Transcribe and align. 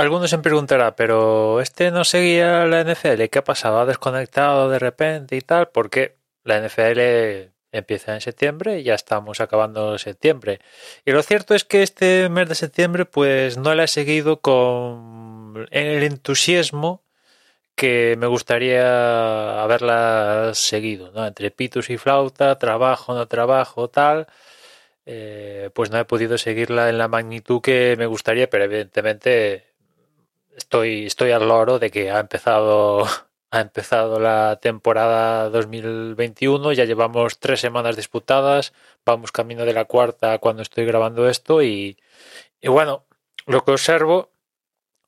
Algunos 0.00 0.30
se 0.30 0.38
preguntará, 0.38 0.96
pero 0.96 1.60
este 1.60 1.90
no 1.90 2.04
seguía 2.04 2.64
la 2.64 2.80
NFL, 2.80 3.24
¿qué 3.30 3.38
ha 3.38 3.44
pasado? 3.44 3.80
¿Ha 3.80 3.84
desconectado 3.84 4.70
de 4.70 4.78
repente 4.78 5.36
y 5.36 5.42
tal? 5.42 5.68
Porque 5.68 6.16
la 6.42 6.58
NFL 6.58 7.52
empieza 7.70 8.14
en 8.14 8.22
septiembre 8.22 8.80
y 8.80 8.84
ya 8.84 8.94
estamos 8.94 9.40
acabando 9.40 9.98
septiembre. 9.98 10.60
Y 11.04 11.12
lo 11.12 11.22
cierto 11.22 11.54
es 11.54 11.64
que 11.64 11.82
este 11.82 12.30
mes 12.30 12.48
de 12.48 12.54
septiembre 12.54 13.04
pues 13.04 13.58
no 13.58 13.74
la 13.74 13.84
he 13.84 13.88
seguido 13.88 14.40
con 14.40 15.68
el 15.70 16.02
entusiasmo 16.02 17.02
que 17.74 18.16
me 18.18 18.26
gustaría 18.26 19.62
haberla 19.62 20.52
seguido, 20.54 21.12
¿no? 21.12 21.26
Entre 21.26 21.50
pitos 21.50 21.90
y 21.90 21.98
flauta, 21.98 22.58
trabajo, 22.58 23.14
no 23.14 23.28
trabajo, 23.28 23.90
tal, 23.90 24.28
eh, 25.06 25.70
pues 25.74 25.90
no 25.90 25.98
he 25.98 26.04
podido 26.06 26.38
seguirla 26.38 26.88
en 26.88 26.98
la 26.98 27.08
magnitud 27.08 27.60
que 27.60 27.96
me 27.98 28.06
gustaría, 28.06 28.48
pero 28.48 28.64
evidentemente 28.64 29.69
estoy, 30.56 31.06
estoy 31.06 31.32
al 31.32 31.48
loro 31.48 31.78
de 31.78 31.90
que 31.90 32.10
ha 32.10 32.20
empezado, 32.20 33.04
ha 33.50 33.60
empezado 33.60 34.20
la 34.20 34.58
temporada 34.60 35.50
2021, 35.50 36.72
ya 36.72 36.84
llevamos 36.84 37.38
tres 37.40 37.60
semanas 37.60 37.96
disputadas, 37.96 38.72
vamos 39.04 39.32
camino 39.32 39.64
de 39.64 39.74
la 39.74 39.84
cuarta 39.86 40.38
cuando 40.38 40.62
estoy 40.62 40.84
grabando 40.84 41.28
esto 41.28 41.62
y, 41.62 41.98
y 42.60 42.68
bueno, 42.68 43.06
lo 43.46 43.64
que 43.64 43.72
observo 43.72 44.32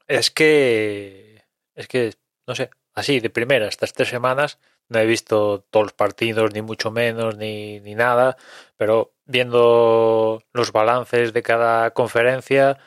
es 0.08 0.30
que, 0.30 1.44
es 1.74 1.88
que, 1.88 2.14
no 2.46 2.54
sé, 2.54 2.70
así 2.94 3.20
de 3.20 3.30
primera, 3.30 3.68
estas 3.68 3.92
tres 3.92 4.08
semanas, 4.08 4.58
no 4.88 4.98
he 4.98 5.06
visto 5.06 5.64
todos 5.70 5.86
los 5.86 5.92
partidos, 5.94 6.52
ni 6.52 6.62
mucho 6.62 6.90
menos, 6.90 7.36
ni, 7.36 7.80
ni 7.80 7.94
nada, 7.94 8.36
pero 8.76 9.14
viendo 9.24 10.42
los 10.52 10.72
balances 10.72 11.32
de 11.32 11.42
cada 11.42 11.92
conferencia, 11.92 12.78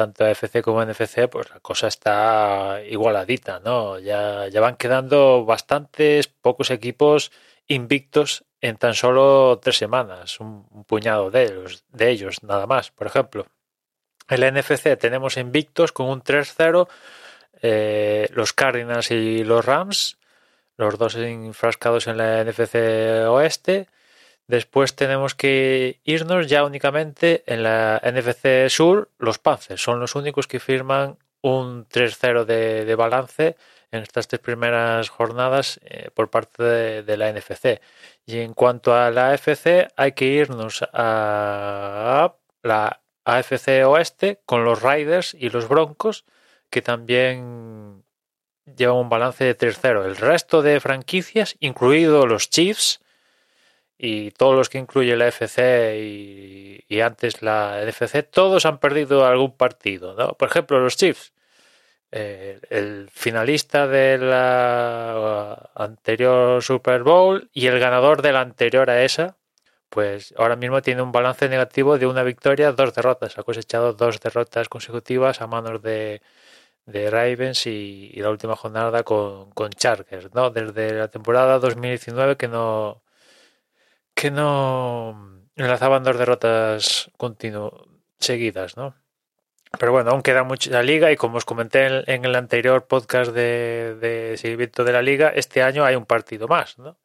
tanto 0.00 0.24
AFC 0.24 0.62
como 0.62 0.82
NFC, 0.82 1.28
pues 1.28 1.50
la 1.50 1.60
cosa 1.60 1.86
está 1.86 2.80
igualadita, 2.88 3.60
¿no? 3.60 3.98
Ya, 3.98 4.48
ya 4.48 4.58
van 4.62 4.76
quedando 4.76 5.44
bastantes 5.44 6.26
pocos 6.26 6.70
equipos 6.70 7.30
invictos 7.66 8.46
en 8.62 8.78
tan 8.78 8.94
solo 8.94 9.58
tres 9.62 9.76
semanas, 9.76 10.40
un, 10.40 10.64
puñado 10.86 11.30
de 11.30 11.42
ellos, 11.44 11.84
de 11.92 12.08
ellos 12.08 12.42
nada 12.42 12.66
más. 12.66 12.90
Por 12.90 13.08
ejemplo, 13.08 13.44
en 14.30 14.40
la 14.40 14.50
NFC 14.50 14.96
tenemos 14.98 15.36
invictos 15.36 15.92
con 15.92 16.06
un 16.06 16.22
3-0 16.22 16.88
eh, 17.60 18.26
los 18.32 18.54
Cardinals 18.54 19.10
y 19.10 19.44
los 19.44 19.66
Rams, 19.66 20.16
los 20.78 20.96
dos 20.96 21.14
enfrascados 21.16 22.06
en 22.06 22.16
la 22.16 22.42
NFC 22.42 23.28
Oeste. 23.28 23.86
Después 24.50 24.96
tenemos 24.96 25.36
que 25.36 26.00
irnos 26.02 26.48
ya 26.48 26.64
únicamente 26.64 27.44
en 27.46 27.62
la 27.62 28.02
NFC 28.04 28.68
Sur, 28.68 29.08
los 29.16 29.38
Panthers. 29.38 29.80
Son 29.80 30.00
los 30.00 30.16
únicos 30.16 30.48
que 30.48 30.58
firman 30.58 31.18
un 31.40 31.86
3-0 31.86 32.44
de, 32.46 32.94
balance 32.96 33.56
en 33.92 34.02
estas 34.02 34.26
tres 34.26 34.40
primeras 34.40 35.08
jornadas 35.08 35.78
eh, 35.84 36.10
por 36.12 36.30
parte 36.30 36.64
de, 36.64 37.02
de, 37.04 37.16
la 37.16 37.32
NFC. 37.32 37.80
Y 38.26 38.38
en 38.38 38.52
cuanto 38.52 38.92
a 38.92 39.12
la 39.12 39.30
AFC, 39.30 39.86
hay 39.94 40.12
que 40.12 40.24
irnos 40.24 40.84
a 40.92 42.34
la 42.64 43.02
AFC 43.24 43.86
Oeste 43.86 44.40
con 44.46 44.64
los 44.64 44.82
Riders 44.82 45.32
y 45.38 45.50
los 45.50 45.68
Broncos, 45.68 46.24
que 46.70 46.82
también 46.82 48.02
llevan 48.64 48.96
un 48.96 49.08
balance 49.08 49.44
de 49.44 49.56
3-0. 49.56 50.06
El 50.06 50.16
resto 50.16 50.60
de 50.60 50.80
franquicias, 50.80 51.54
incluidos 51.60 52.28
los 52.28 52.50
Chiefs, 52.50 53.00
y 54.02 54.30
todos 54.30 54.56
los 54.56 54.70
que 54.70 54.78
incluye 54.78 55.14
la 55.16 55.28
FC 55.28 55.98
y, 56.00 56.84
y, 56.88 57.00
antes 57.02 57.42
la 57.42 57.84
NFC, 57.84 58.22
todos 58.30 58.64
han 58.64 58.78
perdido 58.78 59.26
algún 59.26 59.56
partido. 59.56 60.14
¿no? 60.14 60.32
Por 60.34 60.48
ejemplo, 60.48 60.80
los 60.80 60.96
Chiefs, 60.96 61.34
eh, 62.12 62.60
el 62.70 63.10
finalista 63.12 63.86
de 63.86 64.18
la 64.18 65.70
anterior 65.74 66.62
Super 66.62 67.02
Bowl 67.02 67.50
y 67.52 67.66
el 67.66 67.78
ganador 67.78 68.22
de 68.22 68.32
la 68.32 68.40
anterior 68.40 68.88
a 68.90 69.04
esa, 69.04 69.36
pues 69.90 70.34
ahora 70.38 70.56
mismo 70.56 70.82
tiene 70.82 71.02
un 71.02 71.12
balance 71.12 71.48
negativo 71.48 71.98
de 71.98 72.06
una 72.06 72.22
victoria, 72.22 72.72
dos 72.72 72.94
derrotas. 72.94 73.38
Ha 73.38 73.42
cosechado 73.44 73.92
dos 73.94 74.20
derrotas 74.20 74.68
consecutivas 74.70 75.42
a 75.42 75.46
manos 75.46 75.82
de, 75.82 76.22
de 76.86 77.10
Ravens 77.10 77.66
y, 77.66 78.10
y, 78.14 78.20
la 78.22 78.30
última 78.30 78.56
jornada 78.56 79.02
con, 79.04 79.50
con 79.52 79.70
Chargers, 79.72 80.34
¿no? 80.34 80.50
Desde 80.50 80.94
la 80.94 81.08
temporada 81.08 81.58
2019 81.58 82.36
que 82.36 82.48
no 82.48 83.02
que 84.20 84.30
no 84.30 85.48
enlazaban 85.56 86.04
dos 86.04 86.18
derrotas 86.18 87.10
continuo, 87.16 87.88
seguidas, 88.18 88.76
¿no? 88.76 88.94
Pero 89.78 89.92
bueno, 89.92 90.10
aún 90.10 90.20
queda 90.22 90.42
mucho 90.44 90.70
la 90.70 90.82
liga 90.82 91.10
y 91.10 91.16
como 91.16 91.38
os 91.38 91.46
comenté 91.46 91.86
en, 91.86 92.24
el 92.26 92.34
anterior 92.36 92.86
podcast 92.86 93.32
de, 93.32 93.96
de, 93.98 94.36
seguimiento 94.36 94.84
de 94.84 94.92
la 94.92 95.00
liga, 95.00 95.30
este 95.30 95.62
año 95.62 95.86
hay 95.86 95.96
un 95.96 96.04
partido 96.04 96.48
más, 96.48 96.78
¿no? 96.78 96.98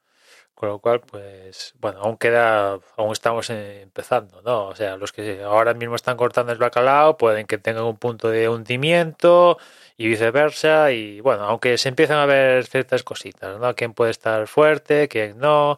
Con 0.55 0.67
lo 0.69 0.79
cual, 0.79 0.99
pues, 1.01 1.73
bueno, 1.79 1.99
aún 2.01 2.17
queda, 2.17 2.79
aún 2.97 3.11
estamos 3.13 3.49
empezando, 3.49 4.41
¿no? 4.41 4.67
O 4.67 4.75
sea, 4.75 4.97
los 4.97 5.13
que 5.13 5.41
ahora 5.41 5.73
mismo 5.73 5.95
están 5.95 6.17
cortando 6.17 6.51
el 6.51 6.57
bacalao 6.57 7.17
pueden 7.17 7.47
que 7.47 7.57
tengan 7.57 7.85
un 7.85 7.97
punto 7.97 8.29
de 8.29 8.49
hundimiento 8.49 9.57
y 9.95 10.09
viceversa 10.09 10.91
y 10.91 11.21
bueno, 11.21 11.43
aunque 11.45 11.77
se 11.77 11.87
empiezan 11.89 12.17
a 12.17 12.25
ver 12.25 12.65
ciertas 12.65 13.03
cositas, 13.03 13.57
¿no? 13.57 13.73
Quién 13.73 13.93
puede 13.93 14.11
estar 14.11 14.47
fuerte, 14.47 15.07
quién 15.07 15.37
no, 15.37 15.77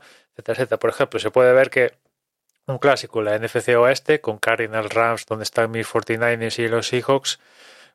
Por 0.80 0.90
ejemplo, 0.90 1.20
se 1.20 1.32
puede 1.32 1.54
ver 1.54 1.70
que 1.70 1.94
un 2.68 2.80
clásico, 2.80 3.22
la 3.22 3.38
NFC 3.38 3.70
Oeste, 3.78 4.22
con 4.22 4.38
Cardinals 4.38 4.94
Rams, 4.94 5.26
donde 5.26 5.44
están 5.44 5.72
mis 5.72 5.88
49ers 5.88 6.60
y 6.60 6.68
los 6.68 6.88
Seahawks, 6.88 7.40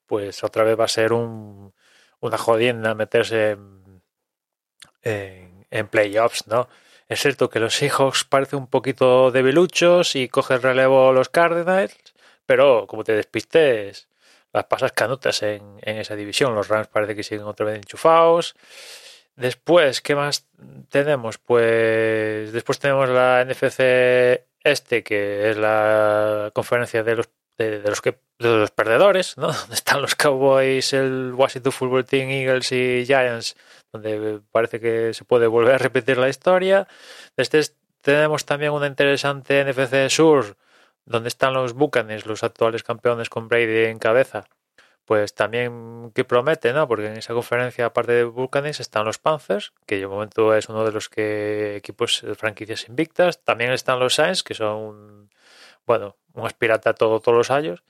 pues 0.06 0.42
otra 0.44 0.64
vez 0.64 0.78
va 0.78 0.84
a 0.84 0.88
ser 0.88 1.12
un, 1.12 1.75
una 2.20 2.38
jodienda 2.38 2.94
meterse 2.94 3.50
en, 3.50 4.02
en, 5.02 5.66
en, 5.70 5.88
playoffs, 5.88 6.47
¿no? 6.47 6.69
Es 7.08 7.20
cierto 7.20 7.50
que 7.50 7.60
los 7.60 7.75
Seahawks 7.75 8.25
parecen 8.25 8.60
un 8.60 8.66
poquito 8.69 9.31
debiluchos 9.31 10.16
y 10.16 10.28
coge 10.28 10.54
el 10.54 10.62
relevo 10.62 11.12
los 11.12 11.28
Cardinals, 11.28 11.97
pero 12.47 12.86
como 12.86 13.04
te 13.04 13.12
despistes, 13.12 14.08
las 14.52 14.64
pasas 14.64 14.92
canutas 14.92 15.42
en 15.42 15.78
esa 15.82 16.16
división. 16.16 16.54
Los 16.54 16.69
Rams 16.69 16.88
parece 16.88 17.14
que 17.14 17.22
siguen 17.22 17.47
otra 17.47 17.66
vez 17.66 17.76
enchufados. 17.76 18.54
Después, 19.37 20.00
¿qué 20.03 20.15
más 20.15 20.47
tenemos? 20.91 21.38
Pues 21.38 22.53
después 22.53 22.78
tenemos 22.78 23.09
la 23.09 23.44
NFC 23.44 24.47
Este, 24.65 25.03
que 25.03 25.50
es 25.50 25.56
la 25.56 26.50
conferencia 26.54 27.03
de 27.03 27.16
los 27.16 27.31
de, 27.59 27.82
los 27.82 28.00
que 28.00 28.19
de 28.38 28.48
los 28.48 28.70
perdedores, 28.70 29.37
¿no? 29.38 29.53
Donde 29.53 29.75
están 29.75 30.03
los 30.03 30.15
Cowboys, 30.15 30.93
el 30.93 31.32
Washington 31.34 31.72
Football 31.72 32.04
Team, 32.04 32.28
Eagles 32.31 32.72
y 32.72 33.04
Giants, 33.06 33.56
donde 33.93 34.41
parece 34.50 34.81
que 34.81 35.14
se 35.14 35.25
puede 35.25 35.46
volver 35.46 35.75
a 35.75 35.79
repetir 35.79 36.19
la 36.19 36.29
historia. 36.29 36.87
Después 37.37 37.76
tenemos 38.00 38.44
también 38.44 38.73
una 38.73 38.87
interesante 38.87 39.64
NFC 39.64 40.11
Sur, 40.11 40.56
donde 41.05 41.29
están 41.29 41.55
los 41.55 41.73
Buccaneers, 41.75 42.26
los 42.26 42.43
actuales 42.43 42.82
campeones 42.82 43.29
con 43.29 43.49
Brady 43.49 43.84
en 43.87 43.99
cabeza 43.99 44.46
pues 45.04 45.34
también 45.34 46.12
que 46.14 46.25
promete, 46.25 46.72
¿no? 46.72 46.87
Porque 46.88 47.06
en 47.06 47.16
esa 47.16 47.34
conferencia, 47.34 47.87
aparte 47.87 48.12
de 48.12 48.25
Vulcanes, 48.25 48.81
están 48.81 49.04
los 49.04 49.19
Panthers, 49.19 49.72
que 49.87 49.99
de 49.99 50.06
momento 50.06 50.54
es 50.54 50.69
uno 50.69 50.84
de 50.84 50.93
los 50.93 51.08
que 51.08 51.76
equipos 51.76 52.25
franquicias 52.37 52.88
invictas. 52.88 53.43
También 53.43 53.72
están 53.72 53.99
los 53.99 54.14
Saints, 54.14 54.43
que 54.43 54.54
son, 54.54 55.31
bueno, 55.87 56.16
un 56.34 56.46
aspirante 56.46 56.88
a 56.88 56.94
todo, 56.94 57.20
todos 57.20 57.37
los 57.37 57.50
años. 57.50 57.82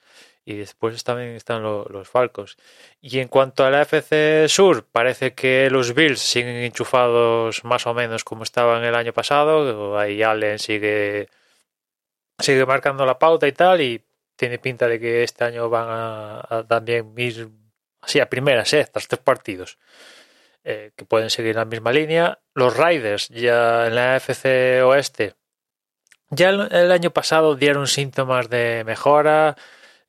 Y 0.44 0.56
después 0.56 1.05
también 1.05 1.31
están 1.37 1.62
los 1.62 2.09
Falcos. 2.09 2.56
Y 3.00 3.20
en 3.20 3.29
cuanto 3.29 3.65
a 3.65 3.70
la 3.70 3.82
FC 3.82 4.49
Sur, 4.49 4.85
parece 4.91 5.35
que 5.35 5.70
los 5.70 5.94
Bills 5.94 6.20
siguen 6.20 6.56
enchufados 6.56 7.65
más 7.65 7.87
o 7.87 7.94
menos 7.94 8.25
como 8.25 8.43
estaban 8.43 8.82
el 8.85 8.94
año 8.97 9.12
pasado. 9.12 9.97
Ahí 9.99 10.23
Allen 10.23 10.58
sigue, 10.58 11.29
sigue 12.41 12.67
marcando 12.67 13.06
la 13.06 13.19
pauta 13.19 13.47
y 13.47 13.53
tal. 13.53 13.81
Y 13.82 14.03
tiene 14.37 14.58
pinta 14.58 14.88
de 14.88 14.99
que 15.00 15.23
este 15.23 15.44
año 15.44 15.69
van 15.69 15.87
a, 15.88 16.46
a 16.49 16.67
también 16.67 17.14
ir 17.17 17.50
así 18.02 18.20
a 18.20 18.29
primeras, 18.29 18.73
¿eh? 18.73 18.81
estos 18.81 19.08
tres 19.08 19.20
partidos. 19.20 19.79
eh, 20.64 20.93
que 20.96 21.05
pueden 21.05 21.31
seguir 21.31 21.56
la 21.56 21.64
misma 21.64 21.93
línea. 21.93 22.40
Los 22.55 22.76
Riders, 22.76 23.29
ya 23.31 23.87
en 23.88 23.94
la 23.96 24.17
FC 24.17 24.82
Oeste, 24.82 25.34
ya 26.31 26.50
el, 26.50 26.93
año 26.93 27.11
pasado 27.11 27.56
dieron 27.56 27.87
síntomas 27.87 28.49
de 28.49 28.84
mejora. 28.87 29.56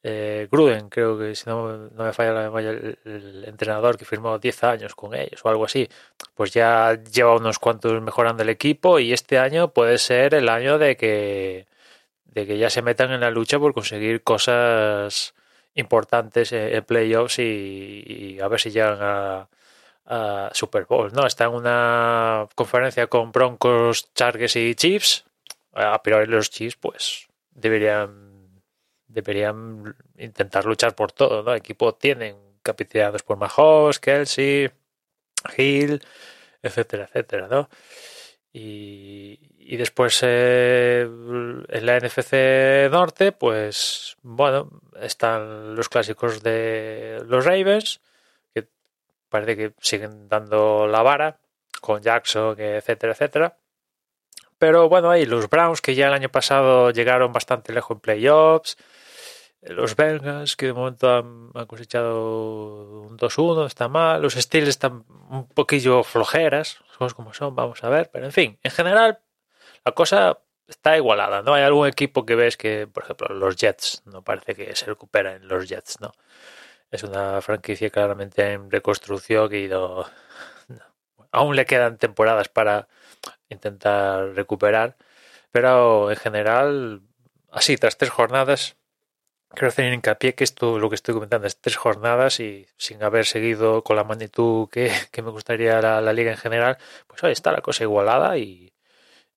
Eh, 0.03 0.47
Gruden, 0.51 0.89
creo 0.89 1.17
que 1.17 1.35
si 1.35 1.49
no, 1.49 1.89
no 1.89 2.03
me 2.03 2.13
falla 2.13 2.33
la 2.33 2.41
memoria, 2.43 2.71
el, 2.71 2.99
el 3.05 3.45
entrenador 3.45 3.97
que 3.97 4.05
firmó 4.05 4.37
10 4.39 4.63
años 4.63 4.95
con 4.95 5.15
ellos 5.15 5.41
o 5.43 5.49
algo 5.49 5.65
así, 5.65 5.89
pues 6.35 6.51
ya 6.53 7.01
lleva 7.03 7.35
unos 7.35 7.59
cuantos 7.59 8.01
mejorando 8.01 8.43
el 8.43 8.49
equipo 8.49 8.99
y 8.99 9.13
este 9.13 9.39
año 9.39 9.73
puede 9.73 9.97
ser 9.97 10.33
el 10.35 10.49
año 10.49 10.77
de 10.77 10.97
que, 10.97 11.67
de 12.33 12.47
que 12.47 12.57
ya 12.57 12.69
se 12.69 12.81
metan 12.81 13.11
en 13.11 13.21
la 13.21 13.31
lucha 13.31 13.59
por 13.59 13.73
conseguir 13.73 14.23
cosas 14.23 15.35
importantes 15.75 16.51
en, 16.51 16.83
playoffs 16.83 17.39
y, 17.39 18.39
a 18.41 18.47
ver 18.47 18.59
si 18.59 18.71
llegan 18.71 18.99
a, 19.01 19.49
a 20.05 20.49
Super 20.53 20.85
Bowl, 20.85 21.11
¿no? 21.13 21.25
Está 21.25 21.45
en 21.45 21.51
una 21.51 22.47
conferencia 22.55 23.07
con 23.07 23.31
Broncos, 23.31 24.13
Chargers 24.13 24.55
y 24.55 24.75
Chiefs. 24.75 25.25
A 25.73 26.01
priori 26.03 26.27
los 26.27 26.49
Chiefs, 26.49 26.75
pues, 26.75 27.27
deberían 27.51 28.33
deberían 29.07 29.95
intentar 30.17 30.65
luchar 30.65 30.95
por 30.95 31.11
todo, 31.11 31.43
¿no? 31.43 31.53
Equipo 31.53 31.93
tienen 31.93 32.35
capitalizados 32.63 33.23
por 33.23 33.37
Mahomes, 33.37 33.99
Kelsey, 33.99 34.71
Hill, 35.57 36.01
etcétera, 36.61 37.05
etcétera, 37.05 37.47
¿no? 37.47 37.69
Y, 38.51 39.39
y 39.65 39.77
después 39.77 40.19
eh, 40.23 41.01
en 41.01 41.85
la 41.85 41.99
NFC 41.99 42.91
Norte, 42.91 43.31
pues 43.31 44.17
bueno, 44.21 44.69
están 45.01 45.75
los 45.75 45.89
clásicos 45.89 46.43
de 46.43 47.23
los 47.27 47.45
Ravens, 47.45 48.01
que 48.53 48.67
parece 49.29 49.55
que 49.57 49.73
siguen 49.79 50.27
dando 50.27 50.87
la 50.87 51.01
vara 51.01 51.39
con 51.81 52.01
Jackson, 52.01 52.59
etcétera, 52.59 53.13
etcétera. 53.13 53.57
Pero 54.57 54.89
bueno, 54.89 55.09
hay 55.09 55.25
los 55.25 55.49
Browns 55.49 55.81
que 55.81 55.95
ya 55.95 56.07
el 56.07 56.13
año 56.13 56.29
pasado 56.29 56.91
llegaron 56.91 57.33
bastante 57.33 57.73
lejos 57.73 57.95
en 57.95 58.01
playoffs. 58.01 58.77
Los 59.61 59.95
Bengals 59.95 60.55
que 60.55 60.67
de 60.67 60.73
momento 60.73 61.09
han, 61.09 61.49
han 61.53 61.65
cosechado 61.65 63.01
un 63.01 63.17
2-1, 63.17 63.65
está 63.65 63.87
mal. 63.87 64.21
Los 64.21 64.33
Steelers 64.35 64.69
están 64.69 65.05
un 65.29 65.47
poquillo 65.47 66.03
flojeras, 66.03 66.79
son 66.97 67.09
como 67.09 67.33
son, 67.33 67.55
vamos 67.55 67.83
a 67.83 67.89
ver. 67.89 68.09
Pero 68.11 68.25
en 68.25 68.31
fin, 68.31 68.59
en 68.63 68.71
general, 68.71 69.19
la 69.85 69.91
cosa 69.93 70.39
está 70.67 70.97
igualada, 70.97 71.41
¿no? 71.41 71.53
Hay 71.53 71.63
algún 71.63 71.87
equipo 71.87 72.25
que 72.25 72.35
ves 72.35 72.57
que, 72.57 72.87
por 72.87 73.03
ejemplo, 73.03 73.29
los 73.29 73.55
Jets, 73.57 74.01
no 74.05 74.23
parece 74.23 74.55
que 74.55 74.75
se 74.75 74.85
recupera 74.85 75.35
en 75.35 75.47
los 75.47 75.67
Jets, 75.67 75.99
¿no? 76.01 76.13
Es 76.91 77.03
una 77.03 77.41
franquicia 77.41 77.89
claramente 77.89 78.53
en 78.53 78.71
reconstrucción 78.71 79.49
que 79.49 79.57
ha 79.57 79.59
ido. 79.59 80.09
no, 80.69 80.85
aún 81.31 81.55
le 81.55 81.65
quedan 81.65 81.97
temporadas 81.97 82.49
para 82.49 82.87
intentar 83.49 84.33
recuperar, 84.35 84.97
pero 85.51 86.11
en 86.11 86.17
general, 86.17 87.01
así, 87.51 87.77
tras 87.77 87.97
tres 87.97 88.11
jornadas, 88.11 88.77
quiero 89.49 89.69
hacer 89.69 89.93
hincapié 89.93 90.35
que 90.35 90.43
esto, 90.43 90.79
lo 90.79 90.89
que 90.89 90.95
estoy 90.95 91.13
comentando, 91.15 91.47
es 91.47 91.59
tres 91.61 91.77
jornadas 91.77 92.39
y 92.39 92.67
sin 92.77 93.03
haber 93.03 93.25
seguido 93.25 93.83
con 93.83 93.95
la 93.97 94.03
magnitud 94.03 94.69
que, 94.69 94.91
que 95.11 95.21
me 95.21 95.31
gustaría 95.31 95.81
la, 95.81 96.01
la, 96.01 96.13
liga 96.13 96.31
en 96.31 96.37
general, 96.37 96.77
pues 97.07 97.23
ahí 97.23 97.33
está 97.33 97.51
la 97.51 97.61
cosa 97.61 97.83
igualada 97.83 98.37
y, 98.37 98.72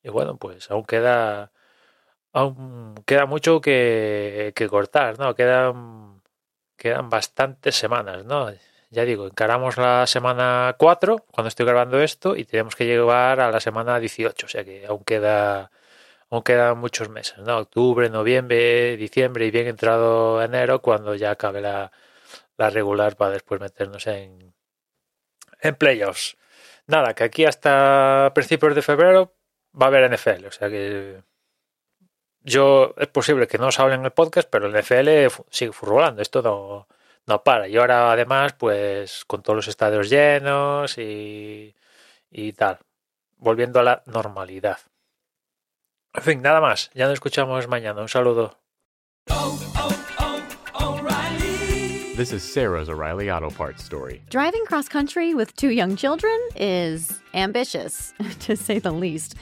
y 0.07 0.11
bueno, 0.11 0.37
pues 0.39 0.71
aún 0.71 0.85
queda 0.85 1.53
aún 2.33 2.95
queda 3.07 3.27
mucho 3.27 3.61
que, 3.61 4.53
que 4.57 4.69
cortar, 4.69 5.19
¿no? 5.19 5.35
Quedan, 5.35 6.23
quedan 6.77 7.11
bastantes 7.11 7.77
semanas, 7.77 8.25
¿no? 8.25 8.53
Ya 8.91 9.05
digo, 9.05 9.27
encaramos 9.27 9.79
la 9.79 10.07
semana 10.07 10.77
4 10.79 11.27
cuando 11.33 11.49
estoy 11.49 11.67
grabando 11.67 12.01
esto 12.01 12.37
y 12.37 12.45
tenemos 12.45 12.77
que 12.77 12.87
llegar 12.87 13.41
a 13.41 13.51
la 13.51 13.61
semana 13.61 13.99
18, 13.99 14.47
o 14.47 14.49
sea 14.49 14.65
que 14.65 14.87
aún 14.87 15.05
queda 15.05 15.71
aún 16.31 16.43
quedan 16.43 16.79
muchos 16.79 17.09
meses, 17.09 17.39
¿no? 17.39 17.59
Octubre, 17.59 18.11
noviembre, 18.11 18.97
diciembre 18.97 19.47
y 19.47 19.51
bien 19.51 19.67
entrado 19.69 20.43
enero 20.43 20.83
cuando 20.83 21.15
ya 21.17 21.33
acabe 21.33 21.61
la, 21.61 21.93
la 22.59 22.71
regular 22.71 23.17
para 23.17 23.33
después 23.33 23.61
meternos 23.61 24.07
en, 24.07 24.55
en 25.61 25.75
playoffs. 25.77 26.37
Nada, 26.87 27.15
que 27.15 27.25
aquí 27.25 27.45
hasta 27.45 28.33
principios 28.35 28.75
de 28.75 28.83
febrero 28.83 29.36
va 29.81 29.87
a 29.87 29.89
haber 29.89 30.11
NFL, 30.13 30.47
o 30.47 30.51
sea 30.51 30.69
que 30.69 31.23
yo 32.43 32.95
es 32.97 33.09
posible 33.09 33.49
que 33.49 33.59
no 33.59 33.67
os 33.69 33.81
hable 33.81 33.95
en 33.95 34.05
el 34.05 34.13
podcast, 34.13 34.49
pero 34.49 34.67
el 34.67 34.81
NFL 34.81 35.43
sigue 35.51 35.73
furbolando, 35.73 36.23
esto 36.23 36.43
no, 36.43 36.87
no 37.27 37.43
para. 37.43 37.69
Y 37.69 37.77
ahora 37.77 38.13
además, 38.13 38.53
pues 38.55 39.25
con 39.27 39.43
todos 39.43 39.57
los 39.57 39.69
estadios 39.69 40.09
llenos 40.09 40.97
y, 40.99 41.75
y 42.31 42.53
tal, 42.53 42.79
volviendo 43.37 43.81
a 43.81 43.83
la 43.83 44.03
normalidad. 44.07 44.79
En 46.15 46.23
fin, 46.23 46.41
nada 46.41 46.61
más. 46.61 46.91
Ya 46.95 47.05
nos 47.05 47.15
escuchamos 47.15 47.69
mañana. 47.69 48.01
Un 48.01 48.09
saludo. 48.09 48.59
Oh, 49.29 49.61
oh, 49.77 50.43
oh, 50.75 50.99
O'Reilly. 50.99 52.15
This 52.17 52.33
is 52.33 52.43
Sarah's 52.43 52.89
O'Reilly 52.89 53.31
Auto 53.31 53.51
Parts 53.51 53.85
story. 53.85 54.23
Driving 54.31 54.65
cross 54.67 54.89
country 54.89 55.35
with 55.35 55.55
two 55.57 55.71
young 55.71 55.95
children 55.97 56.39
is 56.55 57.21
ambitious, 57.35 58.15
to 58.47 58.57
say 58.57 58.79
the 58.79 58.93
least. 58.93 59.35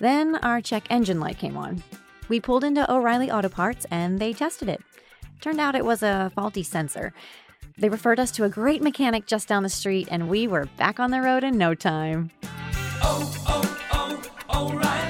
Then 0.00 0.36
our 0.36 0.60
check 0.60 0.86
engine 0.90 1.20
light 1.20 1.38
came 1.38 1.56
on. 1.56 1.82
We 2.28 2.40
pulled 2.40 2.64
into 2.64 2.90
O'Reilly 2.92 3.30
Auto 3.30 3.48
Parts 3.48 3.86
and 3.90 4.18
they 4.18 4.32
tested 4.32 4.68
it. 4.68 4.80
Turned 5.40 5.60
out 5.60 5.74
it 5.74 5.84
was 5.84 6.02
a 6.02 6.30
faulty 6.34 6.62
sensor. 6.62 7.12
They 7.78 7.88
referred 7.88 8.18
us 8.18 8.30
to 8.32 8.44
a 8.44 8.48
great 8.48 8.82
mechanic 8.82 9.26
just 9.26 9.46
down 9.46 9.62
the 9.62 9.68
street, 9.68 10.08
and 10.10 10.28
we 10.28 10.48
were 10.48 10.66
back 10.76 10.98
on 10.98 11.12
the 11.12 11.20
road 11.20 11.44
in 11.44 11.56
no 11.56 11.74
time. 11.74 12.32
Oh, 13.00 13.32
oh, 13.46 14.22
oh, 14.50 14.72
O'Reilly. 14.72 15.07